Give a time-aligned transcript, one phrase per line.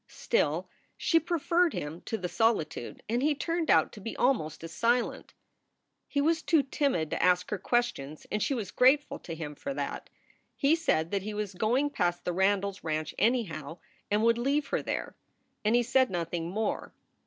[0.07, 4.71] Still, she preferred him to the solitude, and he turned out to be almost as
[4.71, 5.35] silent.
[6.07, 9.75] He was too timid to ask her questions and she was grateful to him for
[9.75, 10.09] that.
[10.55, 13.77] He said that he was going past the Ran dies s ranch anyhow,
[14.09, 15.13] and would leave her there.
[15.63, 16.95] And he said nothing more.